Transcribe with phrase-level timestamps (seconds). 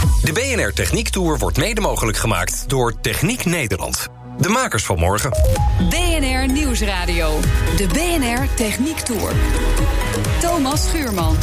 [0.00, 4.08] De BNR Techniek Tour wordt mede mogelijk gemaakt door Techniek Nederland.
[4.38, 5.30] De makers van morgen.
[5.88, 7.40] BNR Nieuwsradio.
[7.76, 9.32] De BNR Techniek Tour.
[10.40, 11.36] Thomas Schuurman.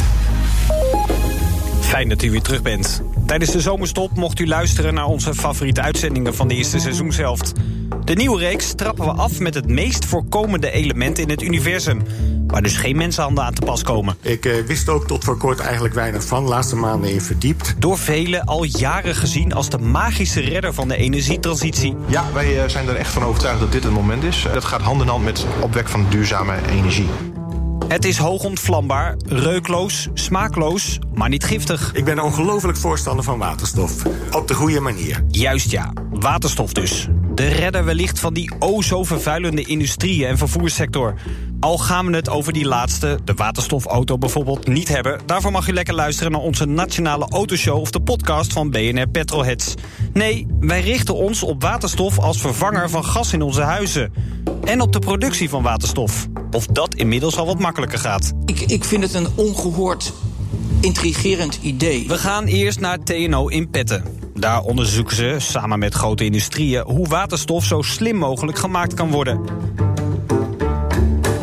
[1.80, 3.02] Fijn dat u weer terug bent.
[3.26, 7.52] Tijdens de zomerstop mocht u luisteren naar onze favoriete uitzendingen van de eerste seizoenshelft.
[8.04, 12.02] De nieuwe reeks trappen we af met het meest voorkomende element in het universum.
[12.48, 14.16] Waar dus geen mensenhanden aan te pas komen.
[14.20, 16.44] Ik eh, wist ook tot voor kort eigenlijk weinig van.
[16.44, 17.74] Laatste maanden in verdiept.
[17.78, 21.96] Door velen al jaren gezien als de magische redder van de energietransitie.
[22.06, 24.46] Ja, wij eh, zijn er echt van overtuigd dat dit het moment is.
[24.52, 27.08] Dat gaat hand in hand met opwek van duurzame energie.
[27.88, 31.90] Het is hoog ontvlambaar, reukloos, smaakloos, maar niet giftig.
[31.94, 34.02] Ik ben een ongelooflijk voorstander van waterstof.
[34.32, 35.24] Op de goede manier.
[35.28, 37.08] Juist ja, waterstof dus.
[37.38, 41.14] De redder wellicht van die o zo vervuilende industrieën en vervoerssector.
[41.60, 45.20] Al gaan we het over die laatste, de waterstofauto bijvoorbeeld, niet hebben.
[45.26, 49.74] Daarvoor mag u lekker luisteren naar onze nationale autoshow of de podcast van BNR Petrolheads.
[50.12, 54.12] Nee, wij richten ons op waterstof als vervanger van gas in onze huizen.
[54.64, 56.28] En op de productie van waterstof.
[56.50, 58.32] Of dat inmiddels al wat makkelijker gaat.
[58.44, 60.12] Ik, ik vind het een ongehoord
[60.80, 62.04] intrigerend idee.
[62.08, 64.17] We gaan eerst naar TNO in Petten.
[64.40, 66.82] Daar onderzoeken ze, samen met grote industrieën...
[66.82, 69.40] hoe waterstof zo slim mogelijk gemaakt kan worden.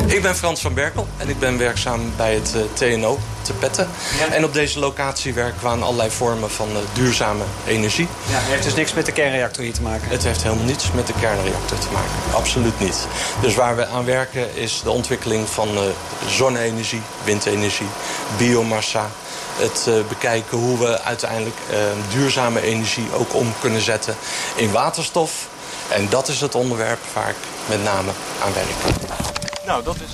[0.06, 3.88] Ik ben Frans van Berkel en ik ben werkzaam bij het eh, TNO te Petten.
[4.30, 8.08] En op deze locatie werken we aan allerlei vormen van eh, duurzame energie.
[8.28, 10.08] Ja, het heeft dus niks met de kernreactor hier te maken.
[10.08, 12.10] Het heeft helemaal niets met de kernreactor te maken.
[12.34, 13.06] Absoluut niet.
[13.40, 15.82] Dus waar we aan werken is de ontwikkeling van eh,
[16.28, 17.88] zonne-energie, windenergie,
[18.38, 19.10] biomassa.
[19.56, 21.76] Het eh, bekijken hoe we uiteindelijk eh,
[22.10, 24.14] duurzame energie ook om kunnen zetten
[24.54, 25.48] in waterstof.
[25.88, 27.36] En dat is het onderwerp waar ik
[27.68, 28.10] met name
[28.44, 28.96] aan werk.
[29.66, 30.12] Nou, dat is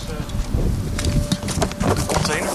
[1.95, 2.51] de container.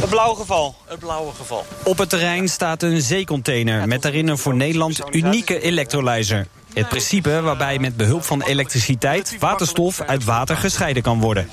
[0.00, 0.74] Het blauwe geval.
[0.84, 1.66] Het blauwe geval.
[1.82, 6.46] Op het terrein staat een zeecontainer met daarin een voor Nederland unieke elektrolyzer.
[6.74, 11.48] Het principe waarbij met behulp van elektriciteit waterstof uit water gescheiden kan worden.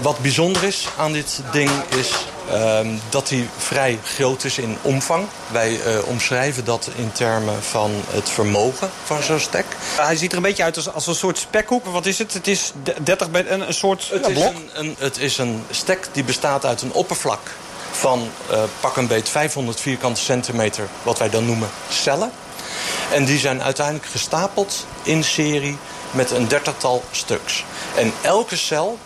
[0.00, 2.10] Wat bijzonder is aan dit ding is
[2.50, 5.26] ehm, dat hij vrij groot is in omvang.
[5.52, 9.64] Wij eh, omschrijven dat in termen van het vermogen van zo'n stek.
[9.96, 11.84] Hij ziet er een beetje uit als, als een soort spekhoek.
[11.84, 12.32] Wat is het?
[12.32, 14.54] Het is 30 bij een, een soort Het, ja, is blok.
[14.54, 17.50] een, een, het is een stek die bestaat uit een oppervlak
[17.90, 22.30] van eh, pak een beet 500 vierkante centimeter, wat wij dan noemen cellen.
[23.12, 25.76] En die zijn uiteindelijk gestapeld in serie
[26.10, 27.64] met een dertigtal stuks.
[27.96, 28.98] En elke cel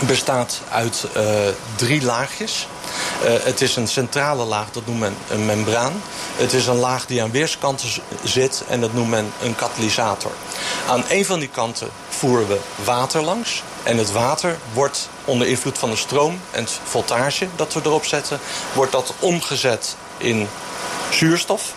[0.00, 1.24] bestaat uit eh,
[1.76, 2.68] drie laagjes.
[3.22, 6.02] Eh, het is een centrale laag, dat noemt men een membraan.
[6.36, 7.88] Het is een laag die aan weerskanten
[8.22, 10.32] zit en dat noemt men een katalysator.
[10.88, 13.62] Aan een van die kanten voeren we water langs.
[13.82, 18.04] En het water wordt onder invloed van de stroom en het voltage dat we erop
[18.04, 18.38] zetten...
[18.72, 20.48] wordt dat omgezet in
[21.10, 21.72] zuurstof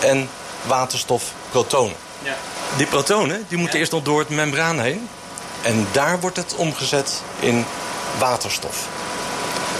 [0.00, 0.28] en
[0.66, 1.96] waterstofprotonen.
[2.76, 5.08] Die protonen die moeten eerst nog door het membraan heen.
[5.62, 7.64] En daar wordt het omgezet in
[8.18, 8.88] waterstof.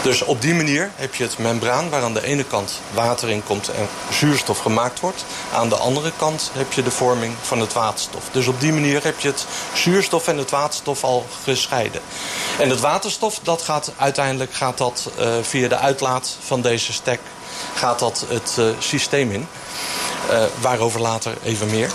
[0.02, 3.44] Dus op die manier heb je het membraan waar aan de ene kant water in
[3.44, 5.24] komt en zuurstof gemaakt wordt.
[5.52, 8.22] Aan de andere kant heb je de vorming van het waterstof.
[8.32, 12.00] Dus op die manier heb je het zuurstof en het waterstof al gescheiden.
[12.58, 17.20] En het waterstof dat gaat uiteindelijk gaat dat, eh, via de uitlaat van deze stek
[17.74, 19.48] gaat dat het eh, systeem in.
[20.30, 21.90] Eh, waarover later even meer.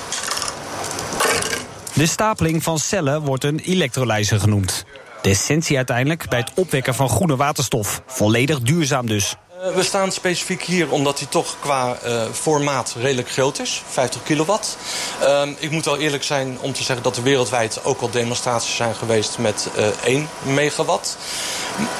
[1.97, 4.85] De stapeling van cellen wordt een elektrolyzer genoemd.
[5.21, 8.01] De essentie uiteindelijk bij het opwekken van groene waterstof.
[8.05, 9.35] Volledig duurzaam dus.
[9.63, 13.83] Eh, We staan specifiek hier omdat hij toch qua eh, formaat redelijk groot is.
[13.89, 14.77] 50 kilowatt.
[15.21, 18.75] Ehm, ik moet wel eerlijk zijn om te zeggen dat er wereldwijd ook al demonstraties
[18.75, 21.17] zijn geweest met eh 1 megawatt.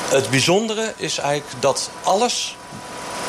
[0.10, 2.56] Het bijzondere is eigenlijk dat alles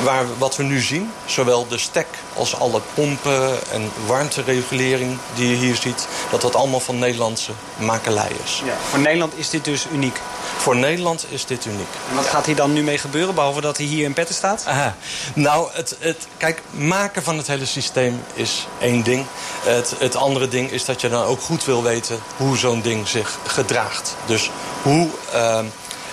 [0.03, 5.57] waar, wat we nu zien, zowel de stek als alle pompen en warmteregulering die je
[5.57, 8.63] hier ziet, dat dat allemaal van Nederlandse makelij is.
[8.91, 10.21] Voor Nederland is dit dus uniek.
[10.57, 11.89] Voor Nederland is dit uniek.
[12.11, 14.65] En wat gaat hier dan nu mee gebeuren, behalve dat hij hier in petten staat?
[14.67, 14.97] Aha.
[15.35, 19.27] Nou, het, het, kijk, maken van het hele systeem is één ding.
[19.63, 23.09] Het, het andere ding is dat je dan ook goed wil weten hoe zo'n ding
[23.09, 24.17] zich gedraagt.
[24.27, 24.51] Dus
[24.83, 25.65] hoe ehm,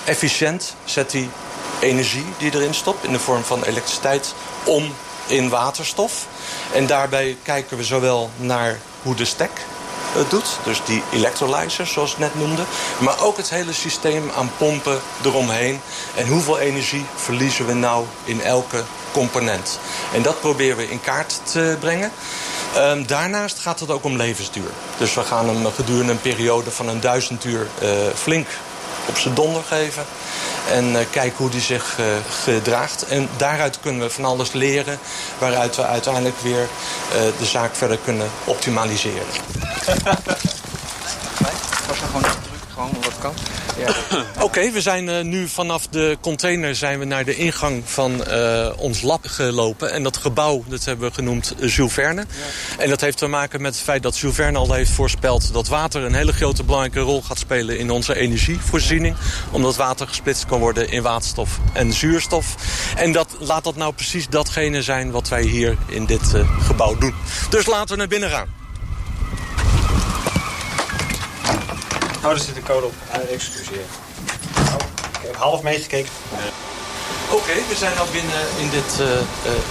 [0.06, 1.30] efficiënt zet die
[1.86, 4.34] energie die erin stopt in de vorm van elektriciteit
[4.64, 4.94] om
[5.28, 6.26] in waterstof.
[6.74, 9.52] En daarbij kijken we zowel naar hoe de stek
[10.18, 10.58] het doet.
[10.64, 12.64] Dus die electrolyzers, zoals ik net noemde.
[12.98, 15.82] Maar ook het hele systeem aan pompen eromheen.
[16.16, 19.80] En hoeveel energie verliezen we nou in elke component.
[20.14, 22.12] En dat proberen we in kaart te brengen.
[22.78, 24.70] Um, daarnaast gaat het ook om levensduur.
[24.98, 28.48] Dus we gaan hem gedurende een periode van een duizend uur uh, flink
[29.08, 30.06] op zijn donder geven.
[30.72, 32.06] En uh, kijken hoe die zich uh,
[32.44, 33.06] gedraagt.
[33.08, 35.00] En daaruit kunnen we van alles leren.
[35.38, 39.26] Waaruit we uiteindelijk weer uh, de zaak verder kunnen optimaliseren.
[40.26, 40.46] Er.
[43.78, 43.88] Ja.
[44.36, 48.24] Oké, okay, we zijn uh, nu vanaf de container zijn we naar de ingang van
[48.28, 49.92] uh, ons lab gelopen.
[49.92, 52.26] En dat gebouw, dat hebben we genoemd Jules Verne.
[52.30, 52.84] Ja.
[52.84, 55.54] En dat heeft te maken met het feit dat Jules Verne al heeft voorspeld...
[55.54, 59.16] dat water een hele grote belangrijke rol gaat spelen in onze energievoorziening.
[59.52, 62.56] Omdat water gesplitst kan worden in waterstof en zuurstof.
[62.96, 67.14] En dat, laat dat nou precies datgene zijn wat wij hier in dit gebouw doen.
[67.50, 68.65] Dus laten we naar binnen gaan.
[72.26, 72.94] Oh, er zit een code op.
[73.10, 73.86] Uh, excuseer.
[74.58, 74.76] Oh,
[75.22, 76.12] ik heb half meegekeken.
[77.30, 79.20] Oké, okay, we zijn al binnen in dit uh, uh,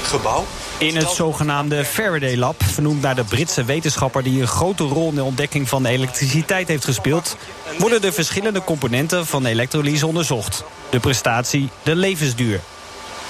[0.02, 0.44] gebouw.
[0.78, 4.22] In het zogenaamde Faraday Lab, vernoemd naar de Britse wetenschapper...
[4.22, 7.36] die een grote rol in de ontdekking van de elektriciteit heeft gespeeld...
[7.78, 10.64] worden de verschillende componenten van de elektrolyse onderzocht.
[10.90, 12.60] De prestatie, de levensduur.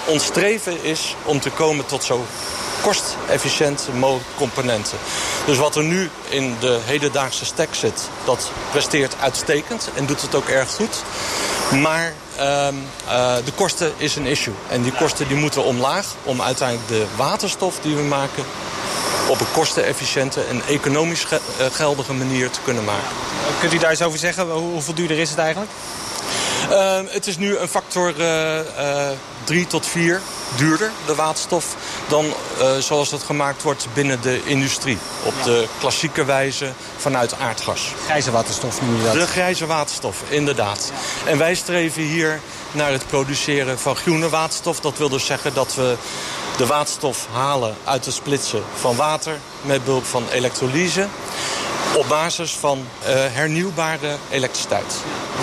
[0.06, 2.24] Ons streven is om te komen tot zo
[2.84, 3.90] kostefficiënte
[4.36, 4.98] componenten.
[5.46, 10.34] Dus wat er nu in de hedendaagse stack zit, dat presteert uitstekend en doet het
[10.34, 11.02] ook erg goed.
[11.82, 14.54] Maar um, uh, de kosten is een issue.
[14.68, 18.44] En die kosten die moeten omlaag om uiteindelijk de waterstof die we maken
[19.28, 21.40] op een kostenefficiënte en economisch ge
[21.72, 23.08] geldige manier te kunnen maken.
[23.60, 24.50] Kunt u daar eens over zeggen?
[24.50, 25.70] Hoeveel duurder is het eigenlijk?
[26.70, 29.08] Uh, het is nu een factor uh, uh,
[29.44, 30.20] 3 tot 4
[30.56, 31.76] duurder, de waterstof,
[32.08, 34.98] dan uh, zoals het gemaakt wordt binnen de industrie.
[35.24, 35.44] Op ja.
[35.44, 37.92] de klassieke wijze vanuit aardgas.
[38.04, 39.12] Grijze waterstof noem je dat?
[39.12, 40.92] De grijze waterstof, inderdaad.
[41.24, 41.30] Ja.
[41.30, 42.40] En wij streven hier
[42.72, 44.80] naar het produceren van groene waterstof.
[44.80, 45.96] Dat wil dus zeggen dat we
[46.56, 49.38] de waterstof halen uit het splitsen van water...
[49.62, 51.06] met behulp van elektrolyse
[51.94, 54.94] op basis van uh, hernieuwbare elektriciteit.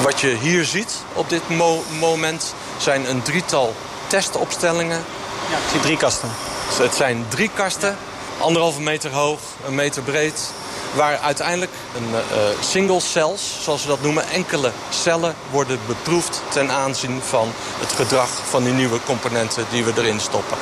[0.02, 3.76] Wat je hier ziet op dit mo moment zijn een drietal
[4.08, 5.04] testopstellingen.
[5.50, 6.30] Ja, ik zie drie kasten.
[6.70, 7.98] Dus het zijn drie kasten,
[8.38, 10.52] anderhalve meter hoog, een meter breed.
[10.96, 12.20] Waar uiteindelijk een uh,
[12.60, 18.30] single cells, zoals we dat noemen, enkele cellen worden beproefd ten aanzien van het gedrag
[18.50, 20.58] van die nieuwe componenten die we erin stoppen.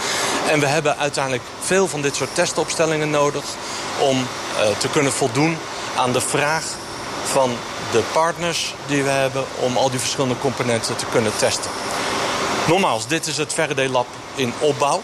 [0.50, 3.44] En we hebben uiteindelijk veel van dit soort testopstellingen nodig
[4.00, 5.57] om uh, te kunnen voldoen
[6.00, 6.63] aan de vraag
[7.24, 7.57] van
[7.92, 11.72] de partners die we hebben om al die verschillende componenten te kunnen testen.
[12.68, 15.01] Nogmaals, dit is het Faraday Lab in opbouw.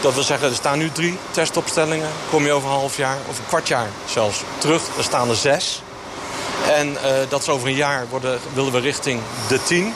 [0.00, 2.08] Dat wil zeggen, er staan nu drie testopstellingen.
[2.30, 5.36] Kom je over een half jaar of een kwart jaar zelfs terug, er staan er
[5.36, 5.82] zes.
[6.68, 6.98] En uh,
[7.28, 9.94] dat is over een jaar worden, willen we richting de tien.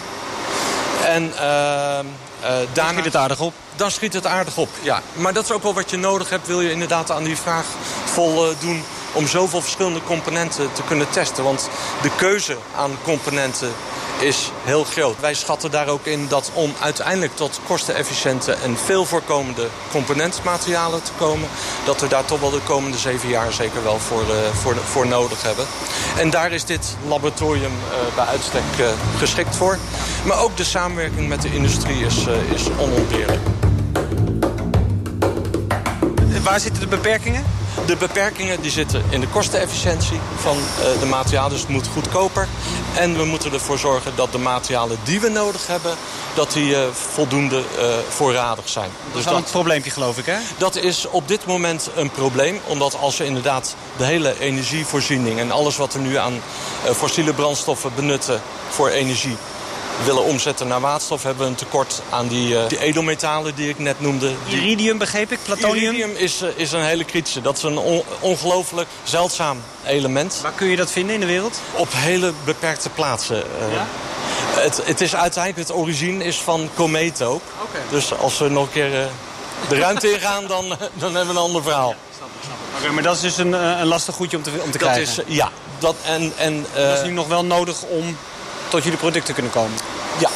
[1.04, 3.54] En uh, uh, daarna schiet het aardig op.
[3.76, 5.02] Dan schiet het aardig op, ja.
[5.12, 6.46] Maar dat is ook wel wat je nodig hebt.
[6.46, 7.64] Wil je inderdaad aan die vraag
[8.04, 11.44] voldoen om zoveel verschillende componenten te kunnen testen.
[11.44, 11.68] Want
[12.02, 13.72] de keuze aan componenten
[14.20, 15.20] is heel groot.
[15.20, 21.10] Wij schatten daar ook in dat om uiteindelijk tot kostenefficiënte en veel voorkomende componentmaterialen te
[21.18, 21.48] komen,
[21.84, 25.06] dat we daar toch wel de komende zeven jaar zeker wel voor, uh, voor, voor
[25.06, 25.66] nodig hebben.
[26.16, 28.86] En daar is dit laboratorium uh, bij uitstek uh,
[29.18, 29.78] geschikt voor.
[30.24, 33.40] Maar ook de samenwerking met de industrie is, is onontbeerlijk.
[36.42, 37.44] Waar zitten de beperkingen?
[37.86, 41.50] De beperkingen die zitten in de kostenefficiëntie van uh, de materialen.
[41.50, 42.48] Dus het moet goedkoper.
[42.96, 45.94] En we moeten ervoor zorgen dat de materialen die we nodig hebben...
[46.34, 48.90] dat die uh, voldoende uh, voorradig zijn.
[48.98, 50.36] Dat is dus dat, een probleempje, geloof ik, hè?
[50.58, 52.60] Dat is op dit moment een probleem.
[52.66, 55.38] Omdat als we inderdaad de hele energievoorziening...
[55.38, 56.40] en alles wat we nu aan
[56.94, 59.36] fossiele brandstoffen benutten voor energie
[60.04, 61.22] willen omzetten naar waterstof...
[61.22, 64.32] hebben we een tekort aan die, uh, die edelmetalen die ik net noemde.
[64.48, 65.94] Iridium begreep ik, plutonium?
[65.94, 67.40] Iridium is, uh, is een hele kritische.
[67.40, 70.38] Dat is een on ongelooflijk zeldzaam element.
[70.42, 71.60] Waar kun je dat vinden in de wereld?
[71.72, 73.36] Op hele beperkte plaatsen.
[73.36, 73.86] Uh, ja?
[74.60, 77.42] het, het is uiteindelijk, het origine is van kometen ook.
[77.62, 77.80] Okay.
[77.90, 79.08] Dus als we nog een keer
[79.68, 81.88] de ruimte ingaan, dan, dan hebben we een ander verhaal.
[81.88, 84.88] Oké, okay, maar dat is dus een, een lastig goedje om te, om te dat
[84.88, 85.26] krijgen?
[85.26, 85.50] Is, ja.
[85.78, 88.16] Dat, en, en, dat is nu nog wel nodig om
[88.68, 89.78] tot jullie producten kunnen komen?
[90.18, 90.28] Ja,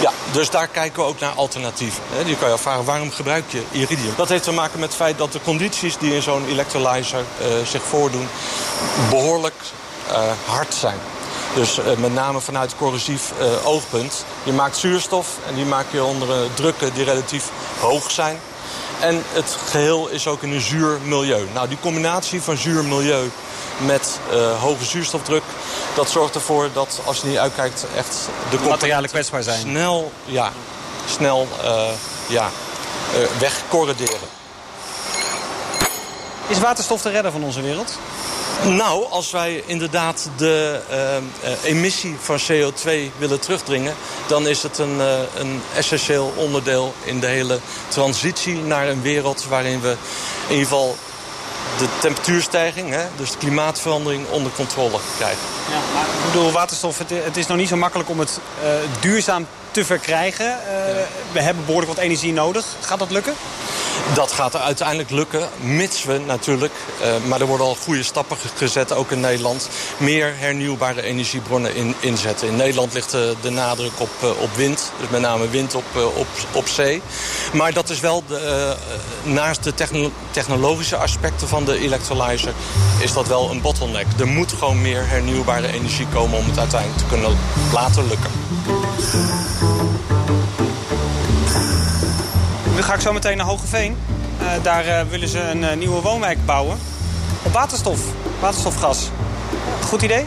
[0.00, 2.02] ja, dus daar kijken we ook naar alternatieven.
[2.24, 4.14] Je kan je afvragen, waarom gebruik je iridium?
[4.16, 7.46] Dat heeft te maken met het feit dat de condities die in zo'n electrolyzer uh,
[7.66, 8.28] zich voordoen...
[9.10, 9.54] behoorlijk
[10.10, 10.98] uh, hard zijn.
[11.54, 13.32] Dus uh, met name vanuit corrosief
[13.64, 14.24] oogpunt.
[14.42, 17.44] Je maakt zuurstof en die maak je onder drukken die relatief
[17.80, 18.40] hoog zijn.
[19.00, 21.48] En het geheel is ook in een zuur milieu.
[21.54, 23.30] Nou, die combinatie van zuur milieu
[23.76, 25.42] met uh, hoge zuurstofdruk...
[25.94, 29.60] dat zorgt ervoor dat, als je niet uitkijkt, echt de materialen kwetsbaar zijn.
[29.60, 30.52] Snel, ja,
[31.06, 31.88] snel uh,
[32.28, 32.50] ja,
[33.16, 34.28] uh, wegcorrigeren.
[36.48, 37.98] Is waterstof de redder van onze wereld?
[38.66, 43.94] Nou, als wij inderdaad de uh, emissie van CO2 willen terugdringen...
[44.26, 49.44] dan is het een, uh, een essentieel onderdeel in de hele transitie naar een wereld...
[49.48, 49.96] waarin we
[50.46, 50.96] in ieder geval
[51.82, 55.42] de temperatuurstijging, hè, dus de klimaatverandering, onder controle krijgen.
[55.70, 58.70] Ja, maar ik bedoel, waterstof, het, het is nog niet zo makkelijk om het uh,
[59.00, 60.46] duurzaam te verkrijgen.
[60.46, 61.04] Uh, ja.
[61.32, 62.66] We hebben behoorlijk wat energie nodig.
[62.80, 63.34] Gaat dat lukken?
[64.14, 66.72] Dat gaat er uiteindelijk lukken, mits we natuurlijk...
[67.00, 69.68] Uh, maar er worden al goede stappen gezet, ook in Nederland...
[69.96, 72.48] meer hernieuwbare energiebronnen in, inzetten.
[72.48, 75.84] In Nederland ligt de, de nadruk op, uh, op wind, dus met name wind op,
[76.16, 77.02] op, op zee.
[77.52, 78.76] Maar dat is wel, de,
[79.22, 82.52] naast de techno technologische aspecten van de electrolyzer...
[82.98, 84.06] is dat wel een bottleneck.
[84.18, 87.38] Er moet gewoon meer hernieuwbare energie komen om het uiteindelijk te kunnen
[87.72, 88.30] laten lukken.
[92.74, 93.96] Nu ga ik zo meteen naar Hogeveen.
[94.40, 96.78] Uh, daar uh, willen ze een uh, nieuwe woonwijk bouwen.
[97.42, 98.00] Op waterstof,
[98.40, 99.10] waterstofgas.
[99.84, 100.26] Goed idee?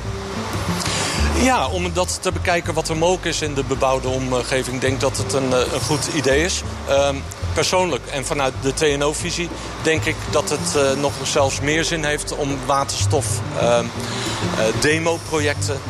[1.41, 4.81] Ja, om dat te bekijken wat er mogelijk is in de bebouwde omgeving...
[4.81, 6.61] denk dat het een, een goed idee is.
[6.87, 7.15] Ehm,
[7.53, 9.49] persoonlijk en vanuit de TNO-visie
[9.81, 12.35] denk ik dat het nog zelfs meer zin heeft...
[12.35, 13.25] om waterstof
[13.59, 13.85] ehm,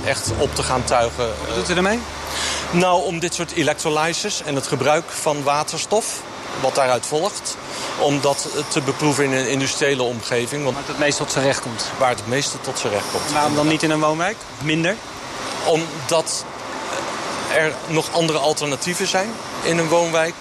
[0.06, 1.28] echt op te gaan tuigen.
[1.48, 2.00] Wat doet u ermee?
[2.72, 6.22] Nou, om dit soort electrolyzers en het gebruik van waterstof
[6.62, 7.58] wat daaruit volgt.
[8.00, 10.64] Om dat te beproeven in een industriële omgeving.
[10.64, 11.86] Want waar het het meest tot zijn recht komt.
[11.98, 13.32] Waar het het meeste tot zijn recht komt.
[13.32, 14.38] Waarom dan niet in een woonwijk?
[14.64, 14.96] Minder?
[15.66, 16.46] Omdat
[17.54, 19.30] er nog andere alternatieven zijn
[19.64, 20.36] in een woonwijk.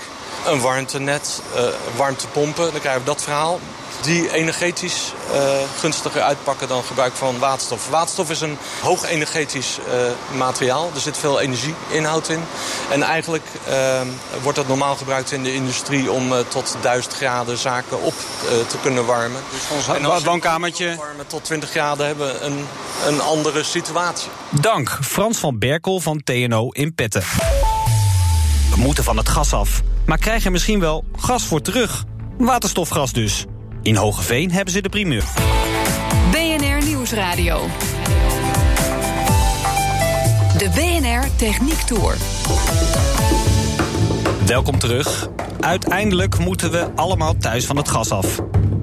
[0.47, 1.63] Een warmtenet, uh,
[1.97, 3.61] warmtepompen, dan krijgen we dat verhaal
[4.01, 5.39] die energetisch uh,
[5.79, 7.89] gunstiger uitpakken dan gebruik van waterstof.
[7.89, 10.91] Waterstof is een hoog energetisch uh, materiaal.
[10.95, 12.41] Er zit veel energieinhoud in.
[12.91, 14.01] En eigenlijk uh,
[14.43, 18.15] wordt dat normaal gebruikt in de industrie om tot 1000 graden zaken op
[18.67, 19.41] te kunnen warmen.
[19.51, 22.67] Dus ons en als woonkamertje warmen tot 20 graden hebben we een,
[23.07, 24.31] een andere situatie.
[24.51, 27.23] Dank Frans van Berkel van TNO in Petten.
[28.71, 32.05] We moeten van het gas af, maar krijgen misschien wel gas voor terug.
[32.39, 33.47] Waterstofgas dus.
[33.85, 35.25] In Hogeveen hebben ze de primeur.
[36.31, 37.67] BNR Nieuwsradio.
[40.59, 42.17] De BNR Techniek Tour.
[44.47, 45.29] Welkom terug.
[45.61, 48.41] Uiteindelijk moeten we allemaal thuis van het gas af.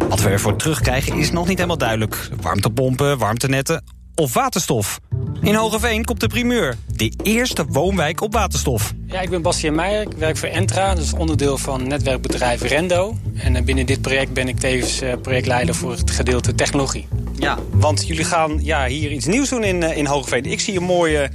[0.10, 2.30] Wat we ervoor terugkrijgen is nog niet helemaal duidelijk.
[2.42, 3.84] Warmtepompen, warmtenetten
[4.22, 5.00] of waterstof.
[5.42, 6.78] In Hogeveen komt de primeur.
[6.88, 8.94] De eerste woonwijk op waterstof.
[9.08, 10.02] Ja, ik ben Bastien Meijer.
[10.02, 10.96] Ik werk voor Entra.
[10.96, 13.18] Dat is onderdeel van netwerkbedrijf Rendo.
[13.36, 17.08] En binnen dit project ben ik tevens projectleider voor het gedeelte technologie.
[17.36, 20.46] Ja, want jullie gaan ja, hier iets nieuws doen in, in Hogeveen.
[20.46, 21.30] Ik zie een mooie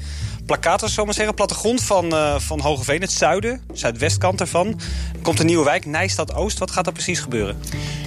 [0.47, 4.66] plakkaat, als maar zeggen, plattegrond van, uh, van Hogeveen, het zuiden, zuidwestkant ervan.
[5.12, 6.59] Er komt een nieuwe wijk, Nijstad Oost.
[6.59, 7.59] Wat gaat er precies gebeuren?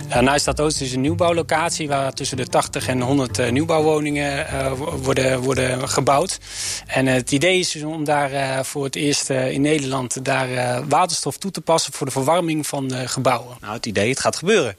[0.09, 4.47] Uh, Nijstad Oost is een nieuwbouwlocatie waar tussen de 80 en 100 uh, nieuwbouwwoningen
[4.77, 6.39] worden, worden gebouwd.
[6.87, 10.47] En het idee is dus om daar voor het eerst in Nederland daar
[10.87, 13.57] waterstof toe te passen voor de verwarming van gebouwen.
[13.61, 14.75] Nou, het idee, het gaat gebeuren.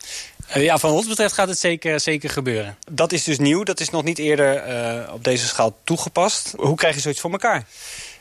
[0.54, 2.76] Ja, van ons betreft gaat het zeker, zeker gebeuren.
[2.90, 3.62] Dat is dus nieuw.
[3.62, 6.54] Dat is nog niet eerder uh, op deze schaal toegepast.
[6.56, 7.66] Hoe krijg je zoiets voor elkaar?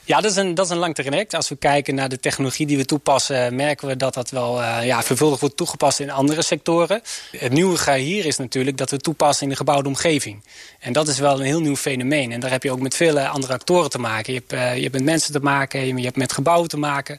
[0.10, 1.34] Ja, dat is, een, dat is een lang traject.
[1.34, 3.56] Als we kijken naar de technologie die we toepassen...
[3.56, 7.02] merken we dat dat wel uh, ja, vervuldig wordt toegepast in andere sectoren.
[7.32, 10.44] Het nieuwe hier is natuurlijk dat we toepassen in de gebouwde omgeving.
[10.80, 12.32] En dat is wel een heel nieuw fenomeen.
[12.32, 14.34] En daar heb je ook met vele andere actoren te maken.
[14.34, 17.18] Je hebt, uh, je hebt met mensen te maken, je hebt met gebouwen te maken.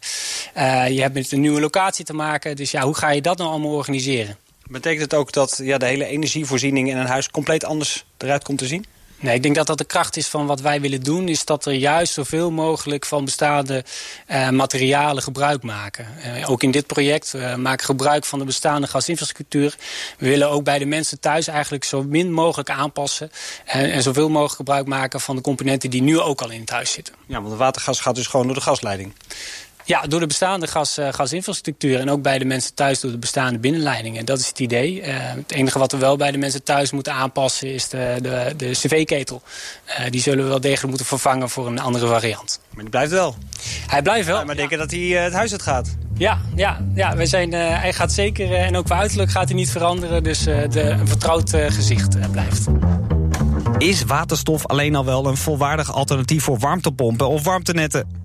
[0.56, 2.56] Uh, je hebt met een nieuwe locatie te maken.
[2.56, 4.37] Dus ja, hoe ga je dat nou allemaal organiseren?
[4.66, 8.59] Betekent het ook dat ja, de hele energievoorziening in een huis compleet anders eruit komt
[8.59, 8.85] te zien?
[9.21, 11.29] Nee, ik denk dat dat de kracht is van wat wij willen doen...
[11.29, 13.85] is dat er juist zoveel mogelijk van bestaande
[14.31, 16.07] uh, materialen gebruik maken.
[16.39, 19.77] Uh, ook in dit project uh, maken gebruik van de bestaande gasinfrastructuur.
[20.19, 23.31] We willen ook bij de mensen thuis eigenlijk zo min mogelijk aanpassen...
[23.65, 26.71] en, en zoveel mogelijk gebruik maken van de componenten die nu ook al in het
[26.71, 27.15] huis zitten.
[27.27, 29.12] Ja, want het watergas gaat dus gewoon door de gasleiding.
[29.90, 32.00] Ja, door de bestaande gas, uh, gasinfrastructuur.
[32.00, 34.25] En ook bij de mensen thuis door de bestaande binnenleidingen.
[34.25, 35.00] Dat is het idee.
[35.00, 37.75] Uh, het enige wat we wel bij de mensen thuis moeten aanpassen...
[37.75, 39.42] is de, de, de cv-ketel.
[39.87, 42.61] Uh, die zullen we wel degelijk moeten vervangen voor een andere variant.
[42.70, 43.37] Maar die blijft wel?
[43.87, 44.38] Hij blijft wel.
[44.38, 45.97] Ja, maar denken dat hij het huis uit gaat?
[46.14, 48.54] Ja, ja, ja wij zijn, hij gaat zeker...
[48.54, 50.23] en ook qua uiterlijk gaat hij niet veranderen.
[50.23, 52.66] Dus de, een vertrouwd gezicht blijft.
[53.78, 58.20] Is waterstof alleen al wel een volwaardig alternatief voor warmtepompen of warmtenetten?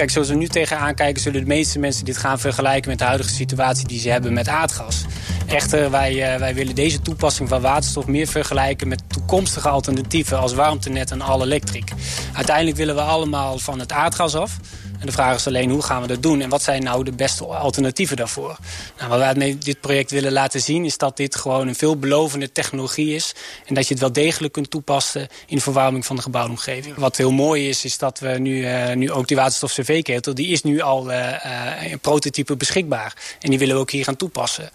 [0.00, 1.22] Kijk, zoals we nu tegenaan kijken...
[1.22, 4.48] zullen de meeste mensen dit gaan vergelijken met de huidige situatie die ze hebben met
[4.48, 5.04] aardgas.
[5.46, 11.10] Echter, wij, wij willen deze toepassing van waterstof meer vergelijken met toekomstige alternatieven als warmtenet
[11.10, 11.92] en all electric.
[12.32, 14.56] Uiteindelijk willen we allemaal van het aardgas af.
[15.00, 17.12] En de vraag is alleen hoe gaan we dat doen en wat zijn nou de
[17.12, 18.56] beste alternatieven daarvoor.
[18.98, 22.52] Nou, wat wij met dit project willen laten zien is dat dit gewoon een veelbelovende
[22.52, 23.34] technologie is.
[23.66, 26.96] En dat je het wel degelijk kunt toepassen in de verwarming van de gebouwde omgeving.
[26.96, 30.48] Wat heel mooi is, is dat we nu, uh, nu ook die waterstof CV-ketel, die
[30.48, 33.14] is nu al uh, uh, in prototype beschikbaar.
[33.40, 34.70] En die willen we ook hier gaan toepassen.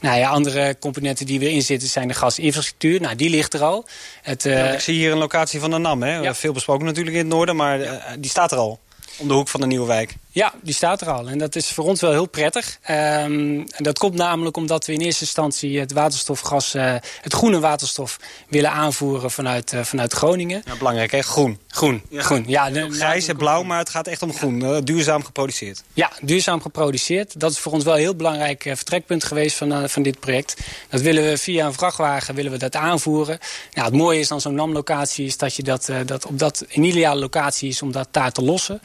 [0.00, 3.00] Nou ja, andere componenten die erin zitten zijn de gasinfrastructuur.
[3.00, 3.86] Nou, die ligt er al.
[4.22, 6.16] Het, ja, ik zie hier een locatie van de NAM, hè?
[6.16, 6.34] Ja.
[6.34, 7.78] Veel besproken natuurlijk in het noorden, maar
[8.18, 8.78] die staat er al.
[9.18, 10.16] Om de hoek van de Nieuwe Wijk.
[10.38, 11.28] Ja, die staat er al.
[11.28, 12.78] En dat is voor ons wel heel prettig.
[12.90, 17.60] Um, en dat komt namelijk omdat we in eerste instantie het waterstofgas, uh, het groene
[17.60, 18.18] waterstof,
[18.48, 20.62] willen aanvoeren vanuit, uh, vanuit Groningen.
[20.64, 21.22] Ja, belangrijk, hè?
[21.22, 21.58] Groen.
[21.68, 22.02] Groen.
[22.08, 22.22] Ja.
[22.22, 22.44] groen.
[22.46, 24.60] Ja, de, Grijs en blauw, maar het gaat echt om groen.
[24.60, 24.80] Ja.
[24.80, 25.82] duurzaam geproduceerd.
[25.92, 27.40] Ja, duurzaam geproduceerd.
[27.40, 30.56] Dat is voor ons wel een heel belangrijk uh, vertrekpunt geweest van, van dit project.
[30.88, 33.38] Dat willen we via een vrachtwagen willen we dat aanvoeren.
[33.72, 36.84] Nou, het mooie is dan zo'n NAM-locatie is dat je dat, dat op dat een
[36.84, 38.80] ideale locatie is om dat daar te lossen.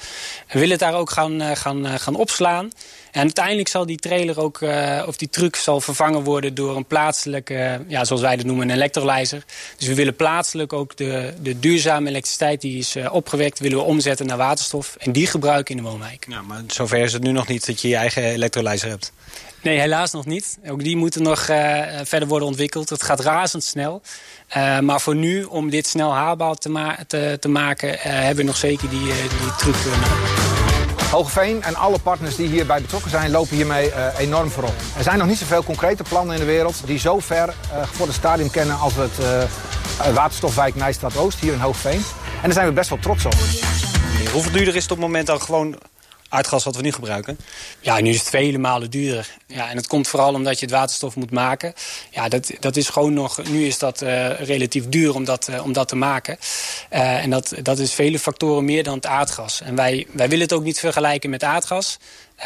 [0.47, 2.71] We willen het daar ook gaan, gaan, gaan opslaan.
[3.11, 6.85] En uiteindelijk zal die trailer ook, uh, of die truck zal vervangen worden door een
[6.85, 9.43] plaatselijke, ja, zoals wij dat noemen, een electrolyzer.
[9.77, 13.83] Dus we willen plaatselijk ook de, de duurzame elektriciteit die is uh, opgewekt, willen we
[13.83, 14.95] omzetten naar waterstof.
[14.99, 16.25] En die gebruiken in de woonwijk.
[16.29, 19.11] Ja, maar zover is het nu nog niet dat je je eigen electrolyzer hebt.
[19.61, 20.57] Nee, helaas nog niet.
[20.67, 21.45] Ook die moeten nog
[22.03, 22.89] verder worden ontwikkeld.
[22.89, 24.01] Het gaat razendsnel.
[24.81, 28.57] Maar voor nu, om dit snel haalbaar te, ma te, te maken, hebben we nog
[28.57, 30.62] zeker die, die truc nodig.
[31.13, 34.73] Hogeveen en alle partners die hierbij betrokken zijn, lopen hiermee uh, enorm voorop.
[34.97, 38.05] Er zijn nog niet zoveel concrete plannen in de wereld die zo ver uh, voor
[38.05, 42.01] het stadium kennen als het uh, waterstofwijk Nijstad Oost hier in Hoogveen.
[42.35, 43.33] En daar zijn we best wel trots op.
[44.31, 45.75] Hoeveel duurder is het op het moment dan gewoon
[46.33, 47.37] aardgas wat we nu gebruiken?
[47.79, 49.29] Ja, nu is het vele malen duurder.
[49.47, 51.73] Ja, en het komt vooral omdat je het waterstof moet maken.
[52.11, 53.43] Ja, dat, dat is gewoon nog...
[53.49, 56.37] Nu is dat uh, relatief duur om dat, uh, om dat te maken.
[56.93, 59.61] Uh, en dat, dat is vele factoren meer dan het aardgas.
[59.61, 61.97] En wij, wij willen het ook niet vergelijken met aardgas.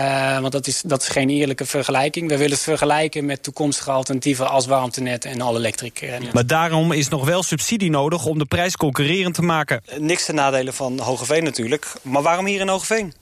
[0.01, 2.29] Uh, want dat is, dat is geen eerlijke vergelijking.
[2.29, 6.01] We willen het vergelijken met toekomstige alternatieven als warmtenet en all electric.
[6.01, 9.81] Uh, maar daarom is nog wel subsidie nodig om de prijs concurrerend te maken.
[9.97, 11.87] Niks ten nadele van Hogeveen natuurlijk.
[12.01, 13.13] Maar waarom hier in Hogeveen?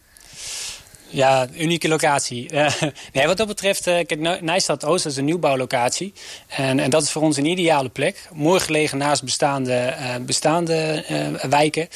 [1.16, 2.50] Ja, unieke locatie.
[3.14, 6.14] Nee, wat dat betreft, kijk, Nijstad Oost is een nieuwbouwlocatie.
[6.48, 8.30] En, en dat is voor ons een ideale plek.
[8.34, 11.04] Mooi gelegen naast bestaande, uh, bestaande
[11.50, 11.88] wijken.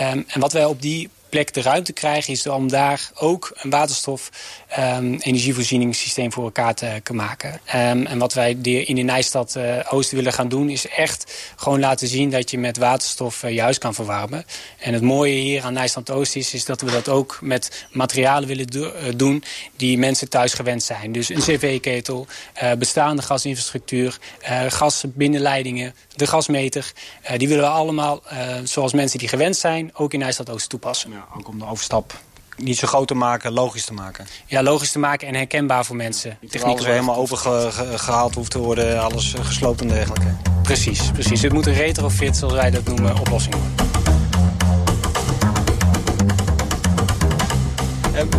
[0.00, 2.32] Um, en wat wij op die plek de ruimte krijgen...
[2.32, 4.30] is om daar ook een waterstof
[4.78, 7.52] um, energievoorzieningssysteem voor elkaar te kunnen maken.
[7.52, 10.68] Um, en wat wij in de Nijstad uh, Oosten willen gaan doen...
[10.68, 14.44] is echt gewoon laten zien dat je met waterstof uh, je huis kan verwarmen.
[14.78, 18.48] En het mooie hier aan Nijstad Oost is, is dat we dat ook met materialen
[18.48, 19.44] willen uh, doen...
[19.76, 21.12] die mensen thuis gewend zijn.
[21.12, 22.26] Dus een cv-ketel,
[22.78, 24.18] bestaande gasinfrastructuur,
[24.68, 25.94] gasbinnenleidingen...
[26.16, 26.92] de gasmeter,
[27.36, 28.22] die willen we allemaal,
[28.64, 29.90] zoals mensen die gewend zijn...
[29.94, 31.19] ook in Nijstad Oost toepassen.
[31.20, 32.12] Ja, ook om de overstap
[32.56, 34.26] niet zo groot te maken, logisch te maken.
[34.46, 36.38] Ja, logisch te maken en herkenbaar voor mensen.
[36.48, 40.34] Techniek is helemaal overgehaald hoeft te worden, alles gesloopt en dergelijke.
[40.62, 41.42] Precies, precies.
[41.42, 43.88] Het moet een retrofit, zoals wij dat noemen, oplossing worden.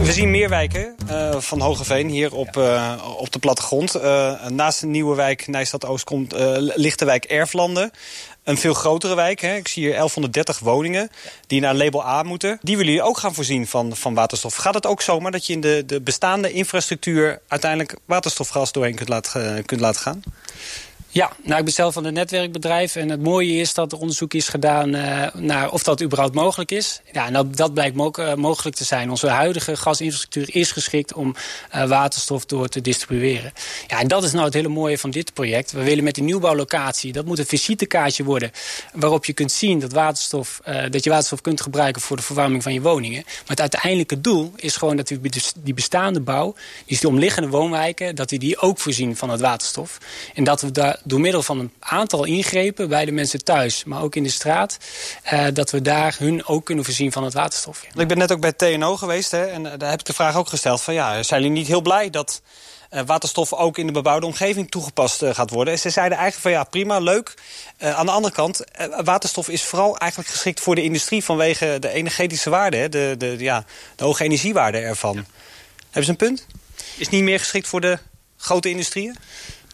[0.04, 3.96] We zien meer wijken uh, van Hogeveen hier op, uh, op de plattegrond.
[3.96, 6.34] Uh, naast de nieuwe wijk Nijstad-Oost komt
[6.76, 7.91] ligt de wijk Erflanden.
[8.43, 9.39] Een veel grotere wijk.
[9.39, 9.56] Hè.
[9.56, 11.10] Ik zie hier 1130 woningen
[11.47, 12.60] die naar label A moeten.
[12.62, 14.56] Die willen jullie ook gaan voorzien van, van waterstof.
[14.56, 17.41] Gaat het ook zomaar dat je in de, de bestaande infrastructuur...
[17.47, 20.23] uiteindelijk waterstofgas doorheen kunt laten, kunt laten gaan?
[21.13, 22.95] Ja, nou, ik ben zelf van een netwerkbedrijf.
[22.95, 26.71] En het mooie is dat er onderzoek is gedaan uh, naar of dat überhaupt mogelijk
[26.71, 27.02] is.
[27.12, 29.10] Ja, en dat, blijkt mo uh, mogelijk te zijn.
[29.10, 31.36] Onze huidige gasinfrastructuur is geschikt om
[31.76, 33.54] uh, waterstof door te distribueren.
[33.88, 35.71] Ja, en dat is nou het hele mooie van dit project.
[35.71, 38.52] We willen met die nieuwbouwlocatie, dat moet een visitekaartje worden...
[38.93, 42.74] waarop je kunt zien dat, waterstof, dat je waterstof kunt gebruiken voor de verwarming van
[42.74, 43.24] je woningen.
[43.24, 45.19] Maar het uiteindelijke doel is gewoon dat we
[45.63, 46.56] die bestaande bouw...
[46.86, 49.97] die de omliggende woonwijken, dat we die ook voorzien van het waterstof.
[50.34, 54.02] En dat we daar door middel van een aantal ingrepen bij de mensen thuis, maar
[54.02, 54.78] ook in de straat,
[55.34, 57.84] uh, dat we daar hun ook kunnen voorzien van het waterstof.
[57.96, 60.50] Ik ben net ook bij TNO geweest hè, en daar heb ik de vraag ook
[60.50, 62.42] gesteld van ja, zijn jullie niet heel blij dat
[62.92, 65.74] uh, waterstof ook in de bebouwde omgeving toegepast uh, gaat worden.
[65.74, 67.34] En ze zeiden eigenlijk van ja, prima, leuk.
[67.80, 68.64] Uh, aan de andere kant,
[69.04, 71.24] waterstof is vooral eigenlijk geschikt voor de industrie...
[71.24, 75.16] vanwege de energetische waarde, hè, de, de, ja, de hoge energiewaarde ervan.
[75.16, 75.24] Ja.
[75.84, 76.46] Hebben ze een punt?
[76.98, 78.00] Is niet meer geschikt voor de
[78.38, 79.18] grote industrieën?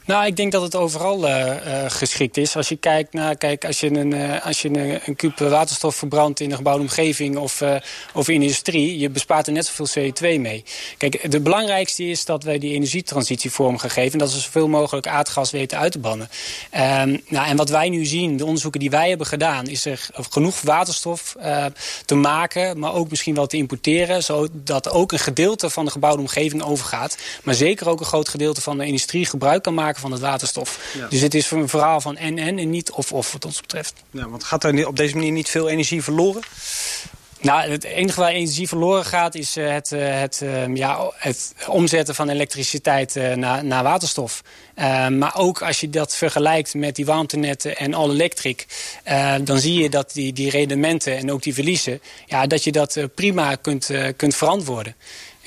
[0.07, 1.55] Nou, ik denk dat het overal uh, uh,
[1.87, 2.55] geschikt is.
[2.55, 6.39] Als je kijkt naar, kijk, als je een, uh, als je een, een waterstof verbrandt
[6.39, 7.61] in een gebouwde omgeving of,
[8.13, 10.63] of in de industrie, je bespaart er net zoveel CO2 mee.
[10.97, 14.11] Kijk, het belangrijkste is dat wij die energietransitie vorm geven.
[14.11, 16.29] En dat we zoveel mogelijk aardgas weten uit te bannen.
[16.75, 20.09] Um, nou, en wat wij nu zien, de onderzoeken die wij hebben gedaan, is er
[20.13, 21.35] genoeg waterstof
[22.05, 26.21] te maken, maar ook misschien wel te importeren, zodat ook een gedeelte van de gebouwde
[26.21, 27.17] omgeving overgaat.
[27.43, 30.79] Maar zeker ook een groot gedeelte van de industrie gebruik kan maken van het waterstof.
[30.97, 31.07] Ja.
[31.07, 33.93] Dus het is een verhaal van en-en en niet of-of wat ons betreft.
[34.11, 36.41] Ja, want gaat er op deze manier niet veel energie verloren?
[37.41, 43.15] Nou, het enige waar energie verloren gaat is het, het, ja, het omzetten van elektriciteit
[43.35, 44.41] naar, naar waterstof.
[44.75, 48.65] Uh, maar ook als je dat vergelijkt met die warmtenetten en all electric...
[49.07, 52.01] Uh, dan zie je dat die, die rendementen en ook die verliezen...
[52.25, 54.95] Ja, dat je dat prima kunt, kunt verantwoorden.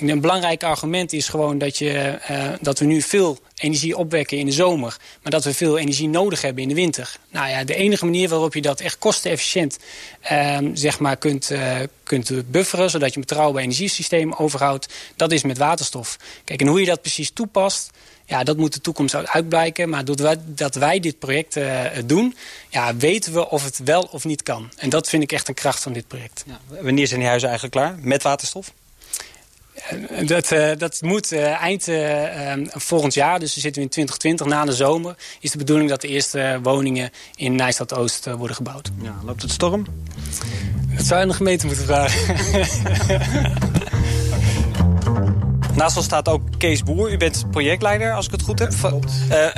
[0.01, 4.39] En een belangrijk argument is gewoon dat, je, uh, dat we nu veel energie opwekken
[4.39, 4.97] in de zomer...
[5.23, 7.17] maar dat we veel energie nodig hebben in de winter.
[7.31, 9.79] Nou ja, de enige manier waarop je dat echt kostenefficiënt
[10.33, 12.91] uh, zeg maar kunt, uh, kunt bufferen...
[12.91, 16.17] zodat je een betrouwbaar energiesysteem overhoudt, dat is met waterstof.
[16.45, 17.91] Kijk, en hoe je dat precies toepast...
[18.25, 19.89] Ja, dat moet de toekomst uitblijken.
[19.89, 22.37] Maar doordat wij, dit project uh, doen,
[22.69, 24.71] ja, weten we of het wel of niet kan.
[24.77, 26.45] En dat vind ik echt een kracht van dit project.
[26.47, 28.73] Ja, wanneer zijn die huizen eigenlijk klaar met waterstof?
[30.25, 34.64] Dat, uh, dat moet uh, eind uh, volgend jaar, dus we zitten in 2020, na
[34.64, 35.16] de zomer...
[35.40, 38.90] is de bedoeling dat de eerste woningen in Nijstad-Oost worden gebouwd.
[39.03, 39.87] Ja, loopt het storm?
[40.95, 42.37] Dat zou je aan de gemeente moeten vragen.
[45.81, 47.12] Naast ons staat ook Kees Boer.
[47.12, 48.73] U bent projectleider, als ik het goed heb.
[48.73, 48.93] Uh,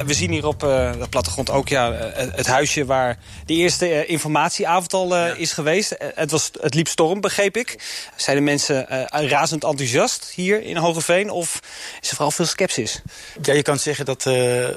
[0.06, 4.92] we zien hier op uh, de plattegrond ook ja, het huisje waar de eerste informatieavond
[4.92, 5.34] al ja.
[5.34, 5.96] is geweest.
[6.14, 7.78] het, was, het liep storm, begreep ik.
[8.16, 11.30] Zijn de mensen razend enthousiast hier in Hogeveen?
[11.30, 11.60] Of
[12.00, 13.02] is er vooral veel sceptisch?
[13.42, 14.22] Ja, je kan zeggen dat,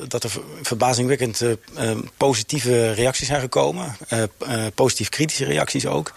[0.08, 0.32] dat er
[0.62, 1.42] verbazingwekkend
[2.18, 3.98] positieve reacties zijn gekomen.
[4.76, 6.14] positief kritische reacties ook.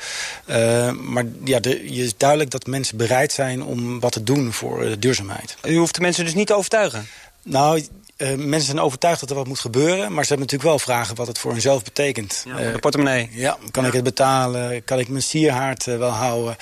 [1.01, 4.99] maar ja, de, je is duidelijk dat mensen bereid zijn om wat te doen voor
[4.99, 5.57] de duurzaamheid.
[5.65, 7.09] U hoeft de mensen dus niet te overtuigen?
[7.43, 10.13] Nou, uh, mensen zijn overtuigd dat er wat moet gebeuren...
[10.13, 12.45] maar ze hebben natuurlijk wel vragen wat het voor hunzelf betekent.
[12.47, 13.29] Ja, uh, de portemonnee.
[13.33, 13.89] Ja, kan ja.
[13.89, 14.85] ik het betalen?
[14.85, 16.57] Kan ik mijn sierhaard uh, wel houden?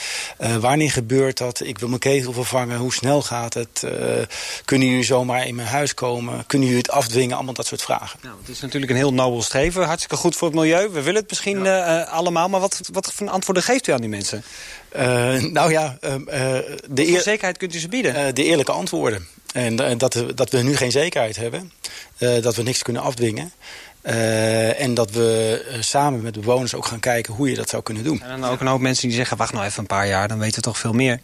[0.60, 1.60] wanneer gebeurt dat?
[1.60, 2.78] Ik wil mijn ketel vervangen.
[2.78, 3.84] Hoe snel gaat het?
[4.64, 6.46] kunnen jullie zomaar in mijn huis komen?
[6.46, 7.36] Kunnen jullie het afdwingen?
[7.36, 8.18] Allemaal dat soort vragen.
[8.22, 9.84] Nou, het is natuurlijk een heel nobel streven.
[9.84, 10.88] Hartstikke goed voor het milieu.
[10.88, 12.02] We willen het misschien ja.
[12.02, 12.48] allemaal.
[12.48, 14.44] Maar wat, wat voor antwoorden geeft u aan die mensen?
[15.52, 15.98] Nou ja...
[16.88, 17.20] de eer...
[17.20, 18.35] zekerheid kunt u ze bieden?
[18.35, 19.26] de eerlijke antwoorden.
[19.52, 21.72] En dat, dat we nu geen zekerheid hebben.
[22.18, 23.52] Dat we niks kunnen afdwingen.
[24.02, 28.04] Uh, en dat we samen met bewoners ook gaan kijken hoe je dat zou kunnen
[28.04, 28.22] doen.
[28.22, 30.38] En dan ook een hoop mensen die zeggen, wacht nou even een paar jaar, dan
[30.38, 31.20] weten we toch veel meer.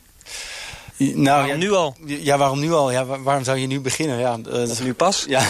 [0.97, 1.97] Nou, waarom ja, nu al?
[2.05, 2.91] Ja, waarom nu al?
[2.91, 4.19] Ja, waarom zou je nu beginnen?
[4.19, 5.25] Ja, dat is nu pas?
[5.29, 5.43] Ja.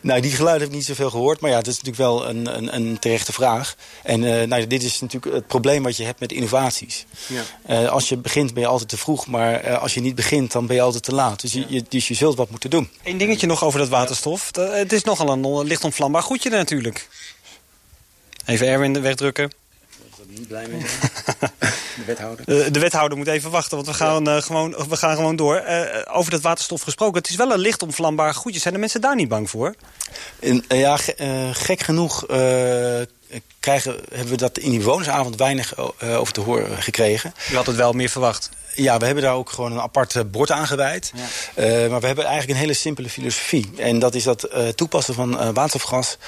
[0.00, 1.40] Nou, die geluiden heb ik niet zoveel gehoord.
[1.40, 3.76] Maar ja, het is natuurlijk wel een, een, een terechte vraag.
[4.02, 7.04] En uh, nou, dit is natuurlijk het probleem wat je hebt met innovaties.
[7.26, 7.42] Ja.
[7.82, 9.26] Uh, als je begint ben je altijd te vroeg.
[9.26, 11.40] Maar uh, als je niet begint, dan ben je altijd te laat.
[11.40, 11.64] Dus, ja.
[11.68, 12.90] je, dus je zult wat moeten doen.
[13.02, 14.50] Eén dingetje nog over dat waterstof.
[14.56, 17.08] Het is nogal een licht ontvlambaar goedje natuurlijk.
[18.44, 19.50] Even Erwin wegdrukken
[20.38, 21.52] niet blij mee zijn.
[21.96, 22.44] De wethouder.
[22.44, 25.64] De, de, wethouder moet even wachten, want we gaan, uh, gewoon, we gaan gewoon door.
[25.68, 28.60] Uh, over dat waterstof gesproken, het is wel een licht onvlambaar goedje.
[28.60, 29.74] Zijn de mensen daar niet bang voor?
[30.38, 30.96] In, uh, ja,
[31.52, 32.26] gek genoeg
[33.60, 37.34] krijgen, hebben we dat in die wonersavond weinig over te horen gekregen.
[37.52, 38.50] U had het wel meer verwacht?
[38.74, 41.12] Ja, we hebben daar ook gewoon een apart bord aan gewijd.
[41.14, 41.84] Ja.
[41.84, 43.70] Uh, maar we hebben eigenlijk een hele simpele filosofie.
[43.76, 46.18] En dat is dat uh, toepassen van uh, waterstofgas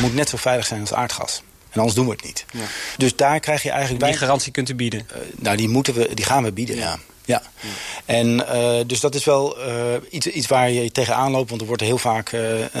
[0.00, 1.42] moet net zo veilig zijn als aardgas.
[1.70, 2.44] En anders doen we het niet.
[2.52, 2.64] Ja.
[2.96, 4.04] Dus daar krijg je eigenlijk...
[4.04, 5.08] Die garantie kunt u bieden?
[5.10, 6.98] Uh, nou, die, moeten we, die gaan we bieden, ja.
[7.24, 7.42] ja.
[7.60, 7.68] ja.
[8.04, 9.74] En uh, dus dat is wel uh,
[10.10, 11.48] iets, iets waar je tegenaan loopt.
[11.48, 12.36] Want er worden heel vaak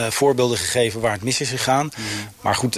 [0.08, 1.90] voorbeelden gegeven waar het mis is gegaan.
[1.96, 2.04] Mm.
[2.40, 2.74] Maar goed,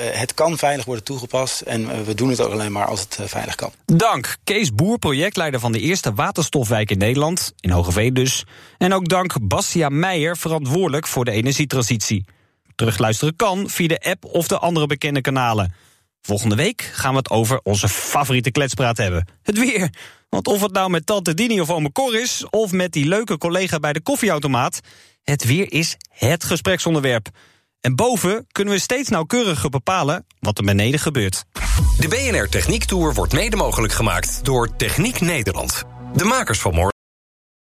[0.00, 1.60] het kan veilig worden toegepast.
[1.60, 3.72] En we doen het ook alleen maar als het veilig kan.
[3.86, 7.52] Dank Kees Boer, projectleider van de eerste waterstofwijk in Nederland.
[7.60, 8.44] In Hogeveen dus.
[8.78, 12.24] En ook dank Bastia Meijer, verantwoordelijk voor de energietransitie.
[12.74, 15.74] Terugluisteren kan via de app of de andere bekende kanalen.
[16.22, 19.26] Volgende week gaan we het over onze favoriete kletspraat hebben.
[19.42, 19.90] Het weer.
[20.28, 22.44] Want of het nou met tante Dini of ome Cor is...
[22.50, 24.80] of met die leuke collega bij de koffieautomaat...
[25.22, 27.28] het weer is het gespreksonderwerp.
[27.80, 31.44] En boven kunnen we steeds nauwkeuriger bepalen wat er beneden gebeurt.
[31.98, 35.82] De BNR Techniek Tour wordt mede mogelijk gemaakt door Techniek Nederland.
[36.14, 36.99] De makers van morgen.